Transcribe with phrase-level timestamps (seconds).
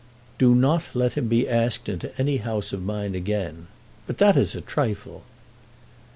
[0.39, 3.67] "Do not let him be asked into any house of mine again.
[4.07, 5.21] But that is a trifle."